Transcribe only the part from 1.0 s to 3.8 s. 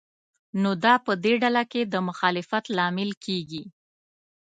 په دې ډله کې د مخالفت لامل کېږي.